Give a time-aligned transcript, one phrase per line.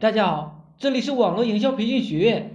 [0.00, 2.54] 大家好，这里是网络营销培训学院。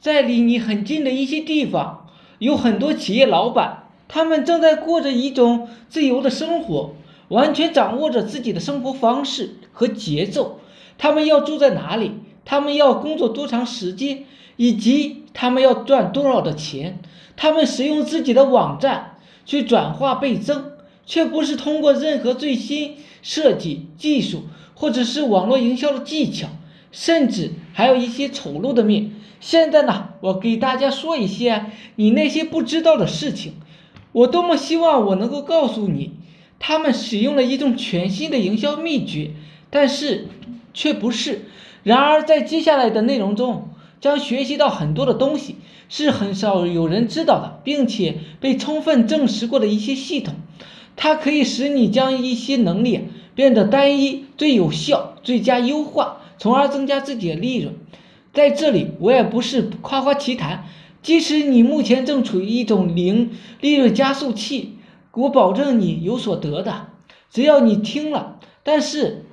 [0.00, 6.94] 在离你很近的一些地方，有很多企业老板，他们正在过着一种自由的生活，
[7.28, 10.58] 完全掌握着自己的生活方式和节奏。
[10.96, 12.12] 他们要住在哪里？
[12.46, 14.24] 他们要工作多长时间？
[14.56, 17.00] 以及他们要赚多少的钱？
[17.36, 20.72] 他们使用自己的网站去转化倍增，
[21.04, 24.44] 却不是通过任何最新设计技术
[24.74, 26.48] 或者是网络营销的技巧。
[26.96, 29.10] 甚至还有一些丑陋的面。
[29.38, 31.66] 现在呢，我给大家说一些
[31.96, 33.52] 你那些不知道的事情。
[34.12, 36.12] 我多么希望我能够告诉你，
[36.58, 39.32] 他们使用了一种全新的营销秘诀，
[39.68, 40.28] 但是
[40.72, 41.42] 却不是。
[41.82, 43.68] 然而，在接下来的内容中，
[44.00, 45.56] 将学习到很多的东西，
[45.90, 50.34] 是很少有人知道的，并且被充分证实过的一些系统。
[50.96, 56.22] 它可以使你将一些能力变得单一、最有效、最佳优化。
[56.38, 57.74] 从而增加自己的利润，
[58.32, 60.64] 在这里我也不是夸夸其谈。
[61.02, 64.78] 即使你目前正处于一种零利润加速器，
[65.12, 66.88] 我保证你有所得的，
[67.30, 68.40] 只要你听了。
[68.64, 69.24] 但是，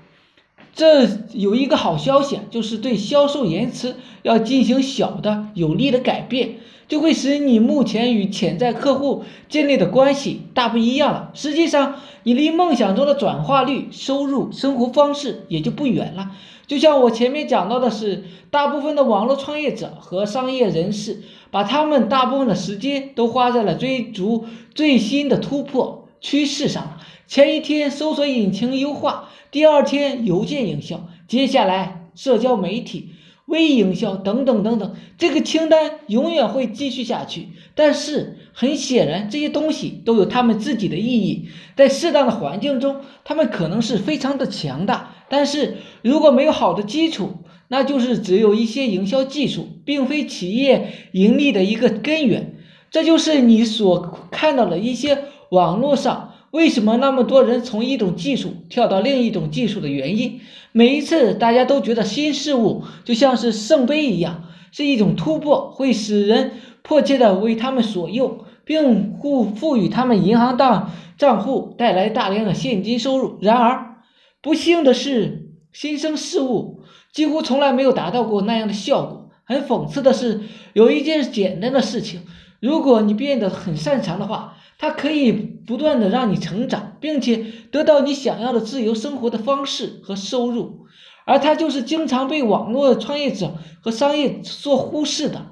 [0.75, 11.31] 这有一个好消息，就是对销售延迟要进行小的有利的改变，就会使你目前与潜在客户建立的关系大不一样了。
[11.33, 16.31] 实际上，你离梦想中的转化率、收入、生活方式也就不远了。
[16.65, 26.99] 就像我前面讲到的是，大部分的网络创业者和商业人士，把他们大部分的时间都花在了追逐最新的突破趋势上。
[27.27, 33.09] 前一天搜索引擎优化，第二天邮件营销，接下来社交媒体。
[33.45, 37.49] 微营销等等等等，这个清单永远会继续下去。
[37.75, 41.49] 但是很显然，这些东西都有他们自己的意义。
[41.75, 45.15] 在适当的环境中，他们可能是非常的强大。
[45.29, 52.55] 但是如果没有好的基础，那就是只有一些营销技术，并非企业盈利的一个根源。
[52.91, 56.32] 这就是你所看到的一些网络上。
[56.53, 60.39] 为什么那么多人从一种技术跳到另一种技术的原因？
[60.71, 66.51] 每一次大家都觉得新事物就像是圣杯一样，是一种突破，会使人
[66.83, 73.39] 迫切的为他们所用，并赋赋予他们银行账账户带来大量的现金收入。
[73.41, 73.95] 然而，
[74.39, 79.31] 不幸的是，新生事物几乎从来没有达到过那样的效果。
[79.43, 80.41] 很讽刺的是，
[80.73, 82.21] 有一件简单的事情，
[82.59, 84.57] 如果你变得很擅长的话。
[84.83, 90.87] 它可以不断的让你成长，并且得到你想要的自由生活的方式和收入，
[91.25, 95.45] 而它就是经常被网络创业者和商业所忽视的。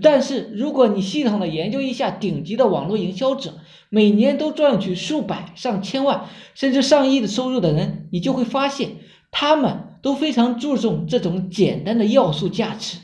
[0.00, 3.54] 但是，如果你系统的研究一下顶级的网络营销者，
[3.88, 8.90] 每年都赚取数百上千万甚至上亿的收入的人，你就会发现，
[9.32, 12.98] 他们都非常注重这种简单的要素价值。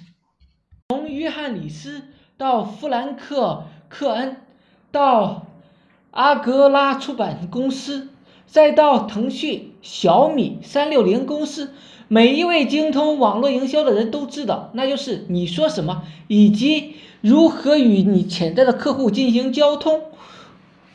[0.91, 2.03] 从约翰里斯
[2.39, 4.37] 到富兰克克恩，
[4.93, 5.44] 到
[6.15, 8.11] 阿格拉出版公司，
[8.47, 11.73] 再到腾讯、小米、三六零公司，
[12.07, 20.03] 每一位精通网络营销的人都知道，那就是你说什么，以及如何与你潜在的客户进行交通，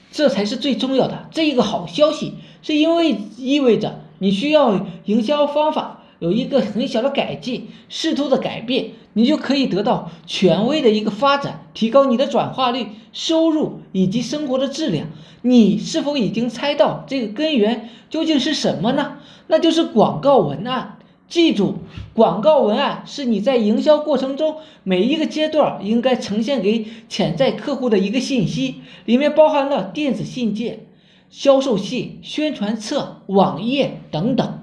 [0.10, 1.28] 这才是最重要的。
[1.32, 5.98] 这一个好消息，是因为意味着你需要营销方法。
[6.20, 15.08] 有一个很小的改进，适度的改变，你就可以得到权威的一个发展，提高你的转化率、收入以及生活的质量。
[15.42, 19.20] 你是否已经猜到这个根源究竟是什么呢？
[19.48, 20.98] 那就是广告文案。
[21.30, 21.76] 记住，
[22.14, 30.88] 广告文案是你在营销过程中每一个阶段应该呈现给潜在客户的一个信息，里面包含了电子信件、
[31.30, 34.59] 销售信、宣传册、网页等等。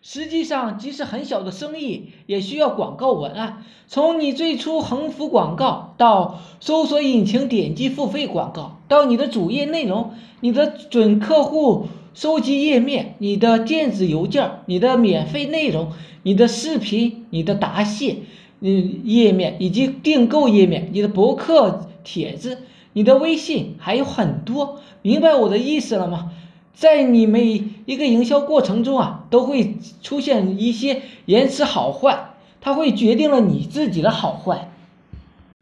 [0.00, 3.64] 实际上，即使很小的生意也需要广告文案。
[3.88, 15.92] 从你最初横幅广告，到搜索引擎点击付费广告，到你的主页内容、你的准客户收集页面、你的电子邮件、你的免费内容、
[16.22, 18.18] 你的视频、你的答谢
[18.60, 22.58] 嗯页面以及订购页面、你的博客帖子、
[22.92, 24.80] 你的微信，还有很多。
[25.02, 26.32] 明白我的意思了吗？
[26.78, 34.70] 在你每一个营销过程中啊，都会出现一些延迟好坏，它会决定了你自己的好坏。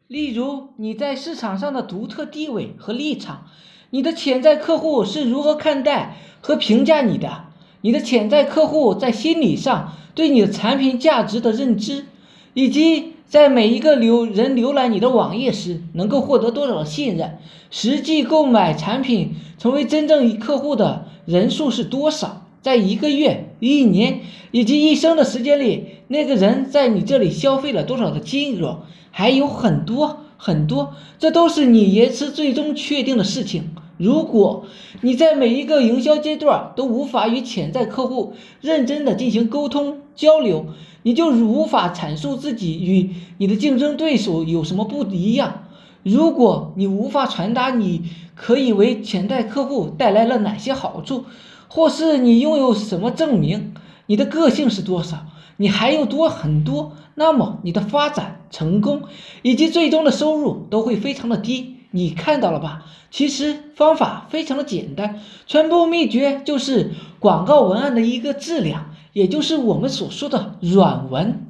[0.09, 3.47] 例如你在市场上的独特地位和立场，
[3.89, 7.47] 你的潜在客户是如何看待和评价你的，
[7.81, 12.05] 你的潜在客户在心理上对你的产品价值的认知，
[12.53, 13.16] 以及。
[13.28, 17.38] 在每一个浏人浏览你的网页时，能够获得多少的信任？
[17.70, 22.46] 实际购买产品成为真正客户的人数是多少？
[22.62, 24.20] 在一个月一年
[24.50, 33.70] 以及一生的时间里，那个人在你这里消费了多少的金额，还有很多很多，这都是你延迟最终确定的事情。
[33.99, 34.67] 如果
[35.00, 40.67] 你在每一个营销阶段都无法与潜在客户认真的进行沟通交流，
[41.06, 45.62] 你就无法阐述自己与你的竞争对手有什么不一样。
[46.03, 51.25] 如果你无法传达你可以为潜在客户带来了哪些好处，
[51.69, 53.75] 或是你拥有什么证明，
[54.06, 55.26] 你的个性是多少，
[55.58, 59.03] 你还有多很多，那么你的发展成功
[59.43, 61.76] 以及最终的收入都会非常的低。
[61.93, 62.82] 你看到了吧？
[63.12, 71.47] 其实方法非常的简单，全部秘诀就是广告文案的一个质量，也就是我们所说的软文。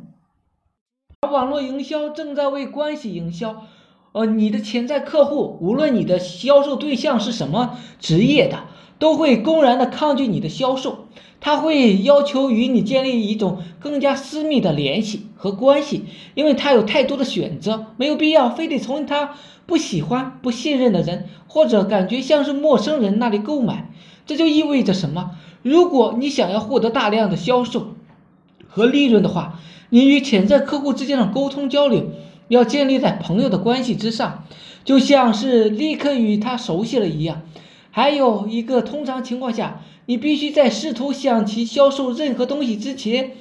[1.22, 3.64] 而网络营销正在为关系营销，
[4.12, 8.66] 呃，你的潜在客户，无论你的销售对象是什么职业的，
[9.00, 11.08] 都会公然的抗拒你的销售。
[11.40, 16.04] 他会要求与你建立一种更加私密的联系和关系，
[16.36, 19.34] 因为他有太多的选择，没有必要非得从他
[19.66, 23.90] 不喜欢、不信任的人或者感觉像是陌生人那里购买。
[24.24, 25.32] 这就意味着什么？
[25.66, 27.96] 如果你想要获得大量的销售
[28.68, 29.58] 和利润的话，
[29.90, 32.04] 你与潜在客户之间的沟通交流
[32.46, 34.44] 要建立在朋友的关系之上，
[34.84, 37.42] 就像是立刻与他熟悉了一样。
[37.90, 39.82] 还有一个，通常情况下。
[40.08, 43.32] 你必须在试图向其销售任何东西之前，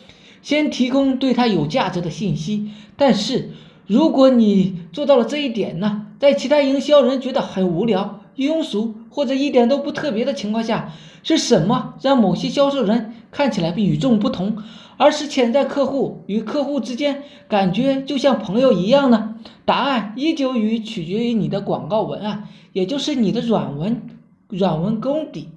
[0.41, 2.71] 先提供对他有价值的信息。
[2.97, 3.51] 但是，
[3.85, 10.91] 如果你做到了这一点呢，在其他营销人觉得很无聊、庸俗或者一点都不特别的情况下，
[11.23, 14.57] 是什么让某些销售人看起来与众不同，
[14.97, 19.35] 而使潜在客户与客户之间感觉就像朋友一样呢？
[19.63, 24.01] 答案依旧与取决于你的广告文案，也就是你的软文、
[24.49, 25.47] 软文功底。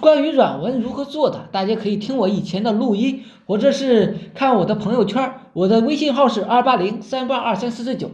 [0.00, 5.34] 关于软文如何做的，大家可以听我以前的录音，或者是看我的朋友圈。
[5.52, 8.10] 我的微信号是二八零三八二三四四九。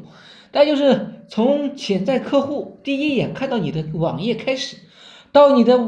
[0.52, 4.76] 再就是从潜在客户第一眼看到你的网页开始，
[5.30, 5.78] 到你的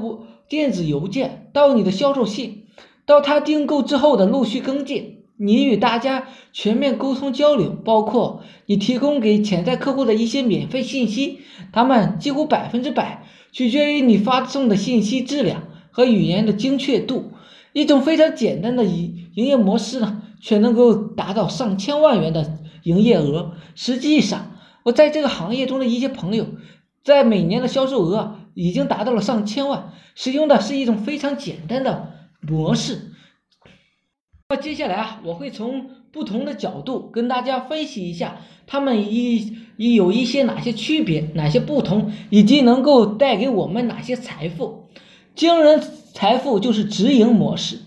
[0.49, 2.67] 电子邮件，到你的销售信，
[3.05, 11.41] 到他订购之后的陆续跟进，你与大家全面沟通交流，包括你提供给潜在客户的一些免费信息，
[11.73, 13.27] 他们几乎百分之百。
[13.51, 17.33] 取决于你发送的信息质量和语言的精确度。
[17.75, 23.53] 一种非常简单的营营业模式呢，却能够达到上千万元的营业额。
[23.75, 24.52] 实际上，
[24.83, 26.47] 我在这个行业中的一些朋友，
[27.05, 29.93] 在每年的销售额已经达到了上千万。
[30.15, 33.13] 使用的是一种非常简单的模式。
[34.51, 38.37] 那接下来啊，我会从不同的角度跟大家分析一下，
[38.67, 44.91] 他们一一有一些哪些区别，哪些不同，以及能够带给我们哪些财富。
[45.35, 45.83] 惊人
[46.13, 47.79] 财富就是直营模式，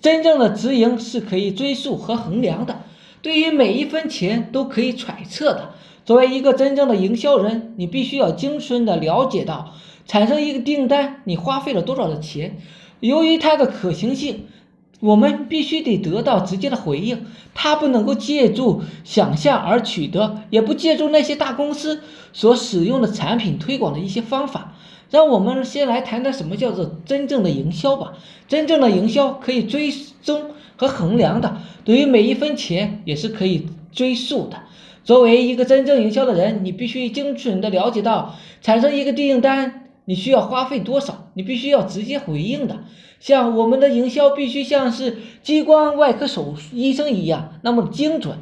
[0.00, 2.82] 真正的直营是可以追溯和衡量的，
[3.22, 5.74] 对于每一分钱都可以揣测的。
[6.04, 9.74] 作为一个真正的营销人，你必须要精准的了解到，
[10.06, 12.58] 产生一个订单你花费了多少的钱，
[13.00, 14.46] 由于它的可行性。
[15.00, 17.24] 我们必须得得到直接的回应，
[17.54, 22.02] 它不能够借助想象而取得，也不借助那些大公司
[22.34, 24.74] 所使用的产品推广的一些方法。
[25.08, 28.12] 让我们先来谈谈什么叫做真正的营销吧。
[28.46, 34.58] 真正的营销可以追踪和衡量的，对于每一分钱也是可以追溯的。
[35.04, 39.88] 作为一个真正营销的人，你必须精准的了解到产生一个订单。
[40.06, 41.30] 你需要花费多少？
[41.34, 42.80] 你必须要直接回应的。
[43.20, 48.38] 像我们的营销必须像是激光外科手医生一样那么精准，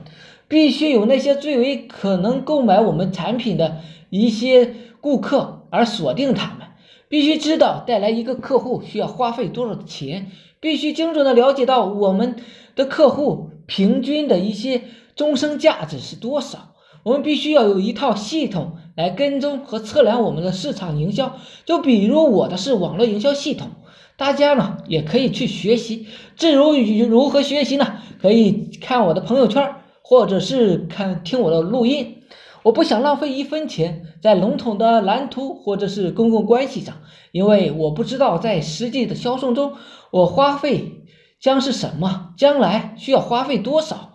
[0.47, 6.69] 必须有那些最为可能购买我们产品的一些顾客而锁定他们。
[7.09, 12.37] 必须知道带来一个客户需要花费多少钱，必须精准的了解到我们
[12.77, 14.83] 的客户平均的一些
[15.19, 16.71] 终生价值是多少。
[17.03, 18.79] 我们必须要有一套系统。
[18.99, 23.71] 来跟踪和测量我们的市场营销，就比如我的是网络营销系统，
[24.17, 26.09] 大家呢也可以去学习。
[26.35, 26.51] 至
[26.83, 27.99] 于如何学习呢？
[28.21, 29.73] 可以看我的朋友圈，
[30.03, 32.25] 或者是看听我的录音。
[32.65, 36.97] 我不想浪费一分钱在笼统的蓝图或者是公共关系上，
[37.31, 39.75] 因为我不知道在实际的销售中
[40.11, 41.05] 我花费
[41.41, 44.15] 将是什么，将来需要花费多少。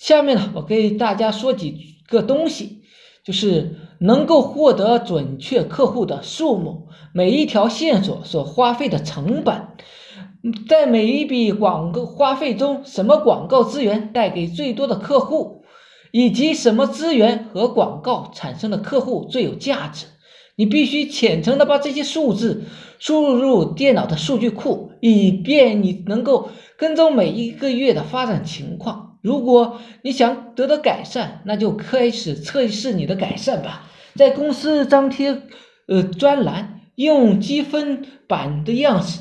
[0.00, 1.76] 下面呢，我给大家说几
[2.08, 2.82] 个东西，
[3.22, 3.76] 就是。
[4.02, 9.60] 能够获得准确客户的数目，每一条线索所花费的成本，
[10.66, 15.64] 在每一笔广告花费中，什么广告资源带给最多的客户，
[16.12, 20.06] 以及什么资源和广告产生的客户最有价值。
[20.56, 22.64] 你必须虔诚的把这些数字
[22.98, 29.09] 输入电脑的数据库，以便你能够跟踪每一个月的发展情况。
[29.22, 33.90] 如果你想得到改善，那就开始测试你的改善吧。
[34.14, 35.42] 在公司张贴
[35.86, 39.20] 呃专栏，用积分板的样式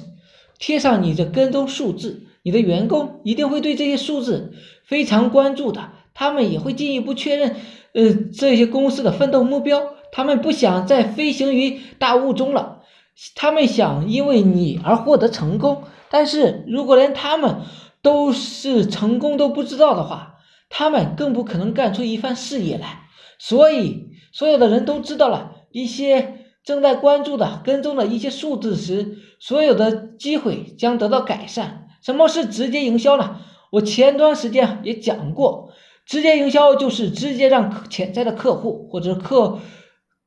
[0.57, 4.53] 贴上你的跟踪数字，你的员工一定会对这些数字
[4.83, 5.91] 非常关注的。
[6.13, 7.55] 他们也会进一步确认
[7.93, 9.93] 呃这些公司的奋斗目标。
[10.11, 12.79] 他们不想再飞行于大雾中了，
[13.35, 15.83] 他们想因为你而获得成功。
[16.09, 17.57] 但是如果连他们
[18.01, 20.35] 都是成功都不知道的话，
[20.69, 23.03] 他们更不可能干出一番事业来。
[23.37, 31.87] 所以，所有的人都知道了一些正在关注的、跟踪的一些数字时，所有的机会将得到改善。
[32.01, 33.41] 什么是直接营销呢？
[33.71, 35.71] 我前段时间也讲过，
[36.05, 39.59] 直接营销就是直接让潜在的客户或者客。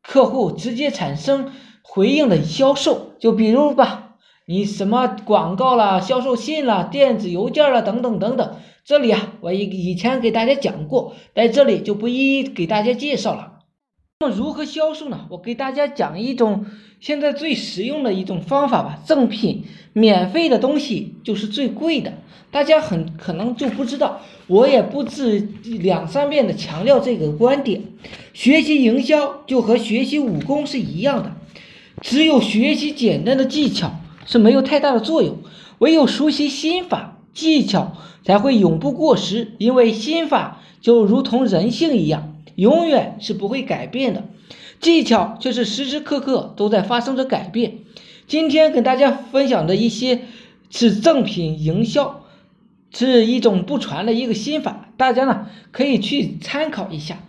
[0.02, 4.11] 客户直接产生回应的销售，就比如吧，
[4.46, 8.56] 你什么广告啦、销售信啦、电子邮件啦等等等等。
[8.84, 13.60] 这里啊，我以以前给大家讲过，在这里就不一一给大家介绍了。
[14.20, 15.26] 那么如何销售呢？
[15.30, 16.66] 我给大家讲一种
[17.00, 18.98] 现在最实用的一种方法吧。
[19.04, 22.14] 赠品、免费的东西就是最贵的，
[22.50, 27.82] 大家很可能就不知道，我也不止两三遍的强调这个观点。
[28.32, 31.32] 学习营销就和学习武功是一样的，
[32.00, 33.92] 只有学习简单的技巧
[34.26, 35.38] 是没有太大的作用，
[35.78, 39.52] 唯有熟悉心法，技巧才会永不过时。
[39.58, 42.28] 因为心法就如同人性一样。
[42.54, 44.24] 永远是不会改变的，
[44.78, 47.78] 技巧却是时时刻刻都在发生着改变。
[48.26, 50.20] 今天跟大家分享的一些
[50.68, 52.26] 是赠品营销，
[52.92, 57.22] 是一种不传的一个心法，大家呢可以去参考一下。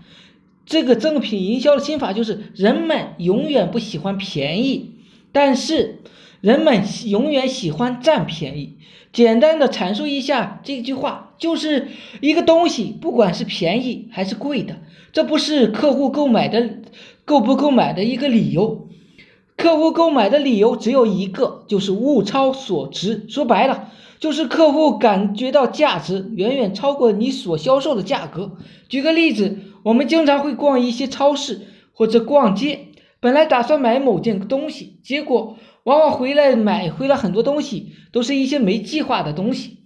[0.65, 4.91] 这个赠品营销的心法就是：人们永远不喜欢便宜，
[5.31, 6.01] 但是
[6.43, 8.75] 人们永远喜欢占便宜。
[9.13, 11.87] 简单的阐述一下这句话，就是
[12.19, 14.81] 一个东西，不管是便宜还是贵的，
[15.13, 16.79] 这不是客户购买的
[17.23, 18.89] 购不购买的一个理由。
[19.55, 23.25] 客户购买的理由只有一个，就是物超所值。
[23.29, 28.57] 说白了，就是客户感觉到价值远远超过你所销售的价格。
[28.89, 31.61] 举个例子，我们经常会逛一些超市
[31.93, 32.87] 或者逛街，
[33.21, 35.55] 本来打算买某件东西，结果。
[35.83, 39.79] 往往回来买回来很多东西，都是一些没计划的东西。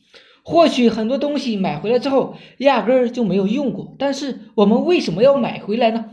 [0.43, 3.95] 或许很多东西买回来之后，压根儿就没有用过。
[3.99, 6.11] 但是我们为什么要买回来呢？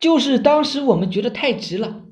[0.00, 2.02] 就是当时我们觉得太值了。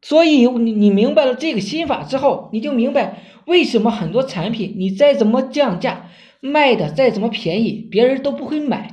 [0.00, 6.10] 所以你你明白了这个心法之后，你就明白为什么很多产品你再怎么降价，
[6.40, 8.91] 卖的再怎么便宜，别人都不会买。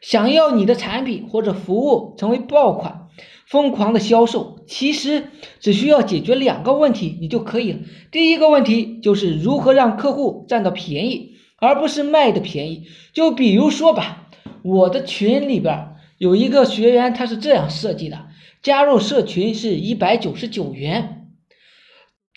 [0.00, 3.08] 想要你的产品或者服务成为爆款。
[3.46, 5.24] 疯狂的销售其实
[5.58, 7.80] 只需要解决两个问题，你就可以了。
[8.12, 12.86] 第一个问题就是如何让客户占到便宜，而不是卖的便宜。
[13.12, 14.28] 就比如说吧，
[14.62, 18.28] 我的群里边有一个学员，他是这样设计的：
[18.62, 21.26] 加入社群是一百九十九元，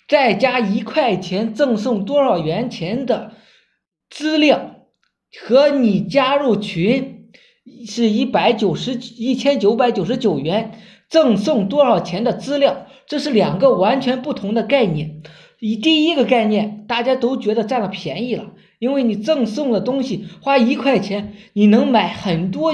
[0.08, 3.34] 再加一块钱赠送多少元钱的
[4.10, 4.80] 资料，
[5.46, 7.13] 和你加入群
[7.86, 10.78] 是一百九十一千九百九十九元。
[11.10, 15.22] 赠送多少钱的资料，这是两个完全不同的概念。
[15.60, 22.72] 以第一个概念，大家都觉得占了便宜了，因为你赠送的东西花一块钱，你能买很多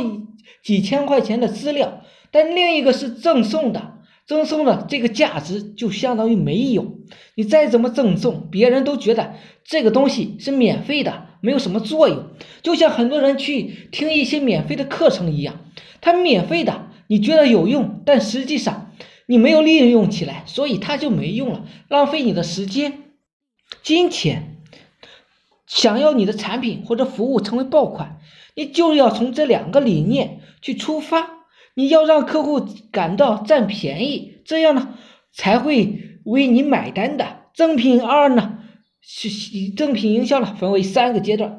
[0.63, 2.03] 几千块钱的资料。
[2.31, 3.95] 但另一个是赠送的，
[4.27, 6.99] 赠送的这个价值就相当于没有。
[7.35, 12.29] 你再怎么赠送，别人都觉得这个东西是免费的，没有什么作用。
[12.63, 15.61] 就像很多人去听一些免费的课程一样，
[16.01, 16.87] 它免费的。
[17.07, 18.93] 你觉得有用，但实际上
[19.27, 23.03] 你没有利用起来，所以它就没用了，浪费你的时间、
[23.83, 24.57] 金钱。
[25.67, 28.19] 想要你的产品或者服务成为爆款，
[28.57, 31.47] 你就要从这两个理念去出发。
[31.75, 34.95] 你要让客户感到占便宜，这样呢
[35.33, 37.39] 才会为你买单的。
[37.55, 38.59] 赠品二呢
[39.01, 39.29] 是
[39.77, 41.59] 赠品营销呢分为三个阶段：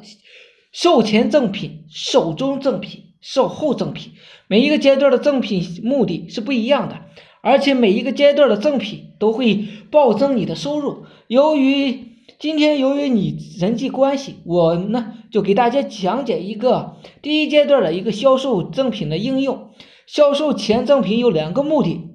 [0.72, 3.06] 售前赠品、售中赠品。
[3.24, 4.14] 售后赠品，
[4.48, 7.02] 每一个阶段的赠品目的是不一样的，
[7.42, 11.06] 而且每一个阶段的赠品都会暴增你的收入。
[11.28, 19.70] 由于今天由于你人际关系，我呢就给大家讲解一个第一阶段的一个销售赠品的应用。
[20.08, 22.10] 销售前赠品有两个目的，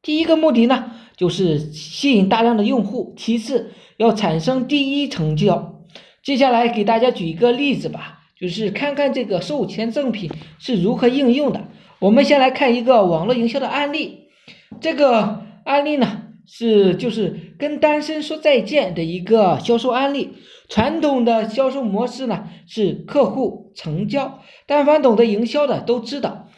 [0.00, 5.82] 第一个目的呢就是吸引大量的用户，其次要产生第一成交。
[6.22, 8.12] 接下来给大家举一个例子吧。
[8.38, 11.68] 就是看看这个售前赠品是如何应用的。
[12.00, 14.28] 我们先来看一个网络营销的案例。
[14.78, 20.34] 这个案例呢是就是跟单身说再见的一个销售案例。
[20.68, 26.48] 传统的销售模式呢是客户成交，但凡懂得营销的都知道，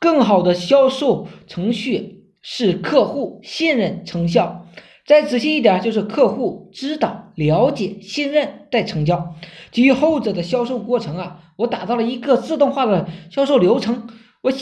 [0.00, 2.15] 更好的销售程序
[2.48, 4.68] 是客户信任成交。
[5.04, 9.34] 再仔细一点，就是客户知道、了解、信任再成交。
[9.72, 14.06] 基于后者的销售过程啊，我打造了一个自动化的销售流程。
[14.42, 14.52] 我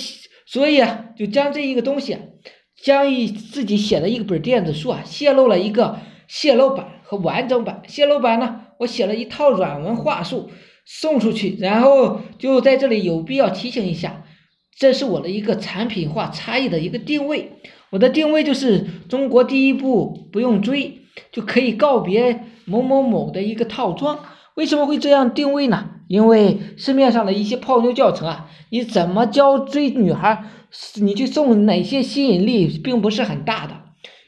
[0.47, 2.21] 所以啊，就将这一个东西，啊
[2.83, 7.83] 将一自己写的一本电子书啊，泄露了一个泄露版和完整版。
[7.87, 10.49] 泄露版呢，我写了一套软文话术
[10.87, 14.24] 送出去，然后就在这里有必要提醒一下，
[14.79, 17.53] 这是我的一个产品化差异的一个定位。
[17.91, 24.19] 我的定位就是中国第一部不用追就可以告别某某某的一个套装。
[24.57, 25.91] 为什么会这样定位呢？
[26.09, 30.45] 因为市面上的一些泡妞教程啊，你怎么教追女孩，
[30.97, 33.75] 你去送哪些吸引力并不是很大的。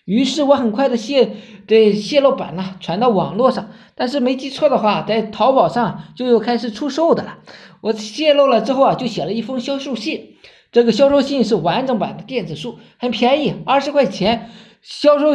[0.05, 1.31] 于是我很快的泄
[1.67, 7.39] 对泄露版呢传到网络上，但是没记错的话，在淘宝上就又开始出售的了。
[7.81, 10.37] 我泄露了之后啊，就写了一封销售信。
[10.71, 14.51] 这个销售信是完整版的电子书，很便宜，二十块钱。
[14.83, 15.29] 销售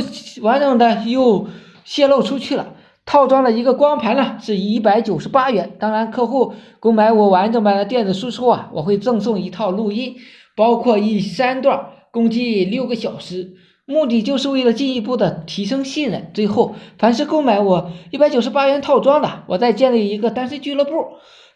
[0.43, 1.47] 完整的又
[1.83, 2.75] 泄露出去了。
[3.03, 5.71] 套装的一个光盘呢，是一百九十八元。
[5.79, 10.15] 当然，客户购买我完整版的电子书之后啊，我会赠送一套录音，
[10.55, 13.53] 包括一三段，共计六个小时。
[13.91, 16.31] 目的就是为了进一步的提升信任。
[16.33, 20.91] 最后，凡是购买我一百九十八元套装的，我再建立一个单身俱乐部，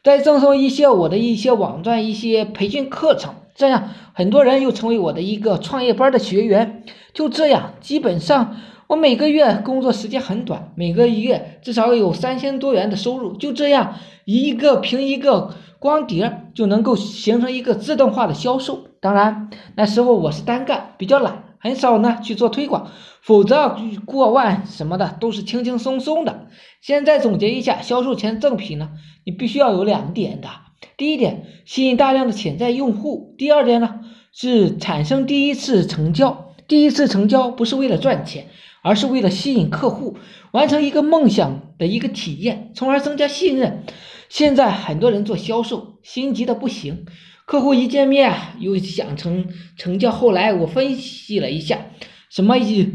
[0.03, 3.33] 再赠送一些我的一些网站、一些培训课程。
[3.55, 6.83] 这样，很多人又成为我的一个创业班的学员。
[7.13, 13.37] 就这样，基本上我每个月工作时间很短，每个月至少有三千多元的收入。
[13.37, 13.93] 就这样，
[14.25, 18.79] 一个凭一个光碟就能够形成一个自动化的销售。
[18.99, 22.91] 当然，那时候我是单干，比较懒，很少呢去做推广，
[23.21, 26.45] 否则过万什么的都是轻轻松松的。
[26.79, 28.91] 现在总结一下，销售前赠品呢，
[29.23, 30.47] 你必须要有两点的。
[30.95, 36.53] 第一点，吸引大量的潜在用户；第二点呢，是产生第一次成交。
[36.67, 38.45] 第一次成交不是为了赚钱，
[38.83, 40.19] 而是为了吸引客户，
[40.51, 43.83] 完成一个梦想的一个体验，从而增加信任。
[44.29, 47.07] 现在很多人做销售，心急的不行，
[47.45, 50.11] 客户一见面又想成成交。
[50.11, 51.85] 后来我分析了一下，
[52.29, 52.91] 什么意，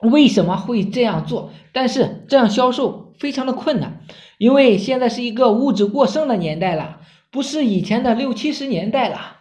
[0.00, 1.50] 为什么会这样做？
[1.72, 4.00] 但是这样销售非常的困难，
[4.36, 7.00] 因为现在是一个物质过剩的年代了。
[7.30, 9.36] 不是以前的六七十年代了。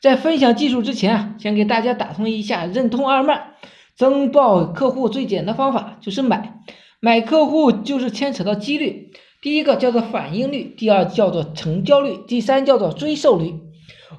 [0.00, 3.54] 在分享技术之前啊，先给大家打通一下任通二脉。
[3.96, 6.60] 增报客户最简单的方法就是买，
[7.00, 9.10] 买客户就是牵扯到几率。
[9.42, 13.54] 第一个叫做反应率，第二叫做成交率，第三叫做追售率。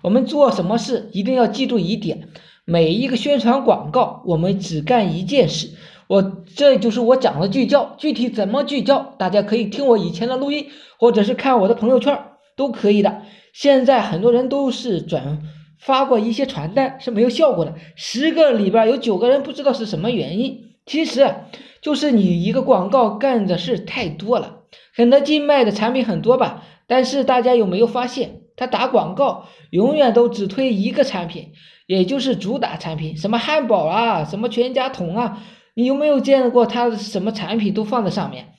[0.01, 2.29] 我们做什么事一定要记住一点：
[2.65, 5.69] 每一个宣传广告，我们只干一件事。
[6.07, 12.17] 我这就是我讲的聚焦，具体怎么聚焦，大家可以听我以前的录音，或者是看我的朋友圈。
[12.55, 13.21] 都可以的。
[13.53, 15.43] 现在很多人都是转
[15.79, 20.59] 发过一些传单是没有效果的，十个里边有九个人不知道是什么原因。
[20.85, 21.35] 其实
[21.81, 24.63] 就是你一个广告干的事太多了。
[24.93, 31.53] 肯德基卖的产品很多吧，但是大家有没有发现，他打广告永远都只推一个产品，
[31.87, 35.41] 也就是主打产品，什么汉堡啊，什么全家桶啊，
[35.75, 38.49] 你有没有见过他什么产品都放在上面？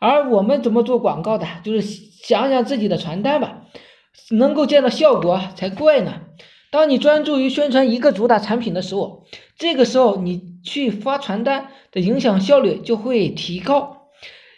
[0.00, 3.64] 而我们怎么做广告的，就是想想自己的传单吧，
[4.30, 6.22] 能够见到效果才怪呢。
[6.70, 9.26] 当你专注于宣传一个主打产品的时候，
[9.58, 13.99] 这个时候你去发传单的影响效率就会提高，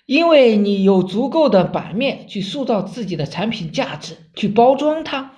[0.06, 5.32] 因为你有足够的版面去塑造自己的产品价值，去包装它，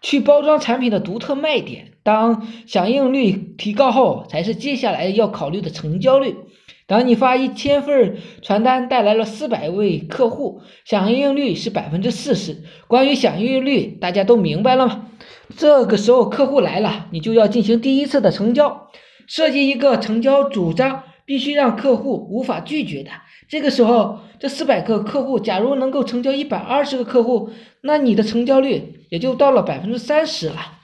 [0.00, 1.92] 去包装产品的独特卖点。
[2.02, 6.36] 当响应率提高后，才是接下来要考虑的成交率。
[6.86, 12.62] 当你发一千份传单带来了四百位客户，响应率是百分之四十。
[12.86, 15.06] 关于响应率，大家都明白了吗？
[15.56, 18.90] 这个时候客户来了，你就要进行第一次的成交，
[19.26, 23.10] 设计一个成交主张，必须让客户无法拒绝的。
[23.48, 27.50] 这个时候，这四百个客户，假如能够成交一百二十个客户，
[27.82, 30.78] 那你的成交率也就到了百分之三十了。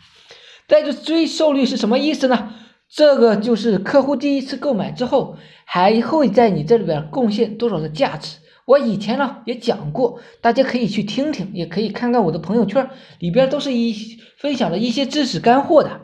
[0.67, 2.55] 带着追售率是什么意思呢？
[2.89, 8.39] 这个就是客户第一次购买之后，还会在你这里边贡献多少的价值。
[8.67, 13.95] 我以前呢也讲过，大家可以去听听，也可以看看我的朋友圈里边都是一
[14.37, 16.03] 分享的一些知识干货的。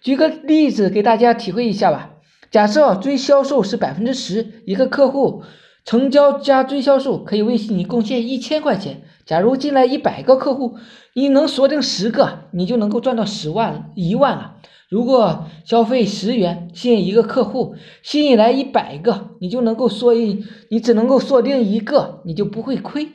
[0.00, 2.12] 举个例子给大家体会一下吧。
[2.50, 5.42] 假设追销售是百分之十，一个客户
[5.88, 9.00] 成交加追销售可以为你贡献一千块钱。
[9.24, 10.76] 假如进来一百个客户，
[11.14, 14.56] 你能锁定十个，你就能够赚到十万一万了。
[14.90, 23.08] 如果消费十元吸引一个客户，吸引来一百个，你就能够锁一，你只能够锁定一个，你就不会亏。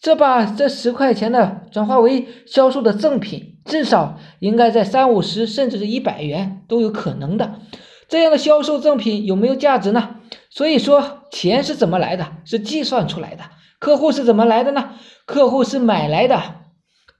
[0.00, 7.56] 这把这十块钱的转化为销售的赠品，至少应该在三五十甚至是一百元都有可能的。
[8.12, 10.16] 这样的销售赠品有没有价值呢？
[10.50, 12.26] 所以说，钱是怎么来的？
[12.44, 13.44] 是计算出来的。
[13.78, 14.96] 客户是怎么来的呢？
[15.24, 16.38] 客户是买来的。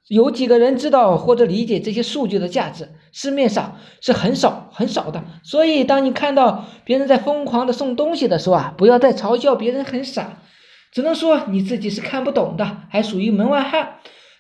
[0.09, 2.90] 有几个人知道或者理解这些数据的价值？
[3.11, 5.24] 市面上是很少很少的。
[5.42, 10.42] 所以，当你看到别人在疯狂的送东西的时候啊，不要再嘲笑别人很傻，
[10.92, 13.94] 只能说你自己是看不懂的，还属于门外汉。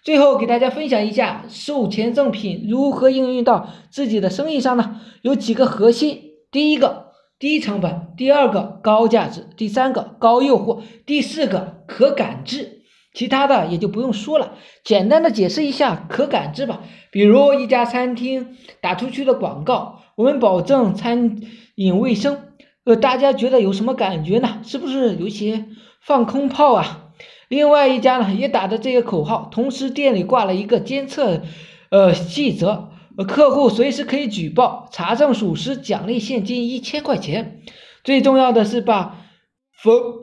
[0.04, 5.00] 最后给大家分享一下售前赠品如何应用到自己的生意上呢？
[5.22, 7.06] 有几个核心：第一个，
[7.38, 12.82] 低成本；第二个，高价值；第三个，高诱惑；第四个，可感知。
[13.14, 14.52] 其他的也就不用说了，
[14.84, 16.82] 简单的解释一下可感知吧。
[17.10, 21.40] 比如一家餐厅打出去的广告，我们保证餐
[21.74, 22.38] 饮卫生，
[22.84, 24.60] 呃，大家觉得有什么感觉呢？
[24.62, 25.66] 是不是有些
[26.00, 27.12] 放空炮啊？
[27.48, 31.42] 另外一家呢也打着这个口号，同时店里挂了一个监测，
[31.90, 32.91] 呃，细则，
[33.26, 37.62] 客户随时可以举报，查证属实，奖励现金一千块钱。
[38.04, 39.26] 最重要的是把
[39.72, 40.22] 封。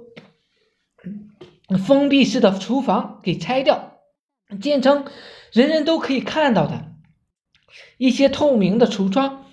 [1.86, 4.00] 封闭式的厨房给拆掉，
[4.60, 5.06] 建成
[5.52, 6.86] 人人都可以看到的
[8.00, 9.46] 一些透明的橱窗。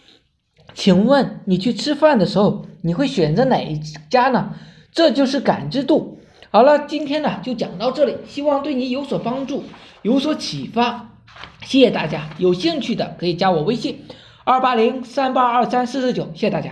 [0.72, 4.54] 请问你去吃饭的时候，你会选择哪一家呢？
[4.92, 6.18] 这就是感知度。
[6.50, 9.64] 好了，今天呢就讲到这里，希望对你有所帮助，
[10.00, 11.15] 有所启发。
[11.66, 14.04] 谢谢大家，有兴趣的可以加我微信：
[14.44, 16.30] 二八零三八二三四四九。
[16.32, 16.70] 谢谢大家。